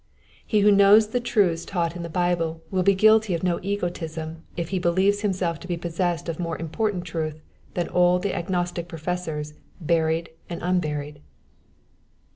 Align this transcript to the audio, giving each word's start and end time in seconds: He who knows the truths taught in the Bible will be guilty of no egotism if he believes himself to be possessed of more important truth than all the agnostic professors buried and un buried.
He 0.43 0.61
who 0.61 0.71
knows 0.71 1.09
the 1.09 1.19
truths 1.19 1.63
taught 1.63 1.95
in 1.95 2.01
the 2.01 2.09
Bible 2.09 2.63
will 2.71 2.81
be 2.81 2.95
guilty 2.95 3.35
of 3.35 3.43
no 3.43 3.59
egotism 3.61 4.41
if 4.57 4.69
he 4.69 4.79
believes 4.79 5.21
himself 5.21 5.59
to 5.59 5.67
be 5.67 5.77
possessed 5.77 6.27
of 6.27 6.39
more 6.39 6.57
important 6.57 7.05
truth 7.05 7.39
than 7.75 7.87
all 7.87 8.17
the 8.17 8.33
agnostic 8.35 8.87
professors 8.87 9.53
buried 9.79 10.31
and 10.49 10.63
un 10.63 10.79
buried. 10.79 11.21